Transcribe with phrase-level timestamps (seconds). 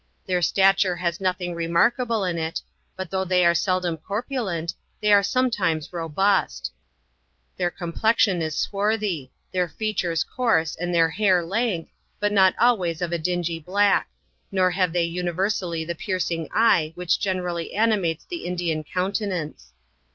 [0.25, 2.59] Their stature has nothing remarkable in it;
[2.95, 6.71] but though they are seldom corpulent, they are sometimes robust.
[7.55, 13.11] Their complexion is swarthy; their features coarse, and their hair lank, but not always of
[13.13, 14.09] a dingy black;
[14.51, 18.45] nor have they universally the piercing eye, which generally an 120 JOURNAL OF imates the
[18.47, 19.71] Indian countenance.